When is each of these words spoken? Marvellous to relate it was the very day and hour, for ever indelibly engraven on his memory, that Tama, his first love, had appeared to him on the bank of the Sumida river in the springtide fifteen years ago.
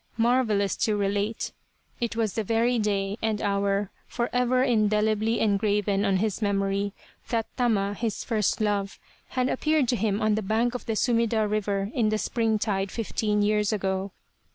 Marvellous 0.17 0.75
to 0.77 0.95
relate 0.97 1.51
it 1.99 2.15
was 2.15 2.33
the 2.33 2.43
very 2.43 2.79
day 2.79 3.19
and 3.21 3.39
hour, 3.39 3.91
for 4.07 4.31
ever 4.33 4.63
indelibly 4.63 5.39
engraven 5.39 6.03
on 6.05 6.17
his 6.17 6.41
memory, 6.41 6.91
that 7.29 7.45
Tama, 7.55 7.93
his 7.93 8.23
first 8.23 8.59
love, 8.59 8.97
had 9.27 9.47
appeared 9.47 9.87
to 9.89 9.95
him 9.95 10.19
on 10.19 10.33
the 10.33 10.41
bank 10.41 10.73
of 10.73 10.87
the 10.87 10.95
Sumida 10.95 11.47
river 11.47 11.91
in 11.93 12.09
the 12.09 12.17
springtide 12.17 12.89
fifteen 12.89 13.43
years 13.43 13.71
ago. 13.71 14.11